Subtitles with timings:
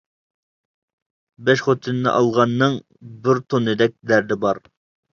[1.51, 2.81] بەش خوتۇننى ئالغاننىڭ،
[3.23, 4.67] بىر توننىدەك دەردى بار.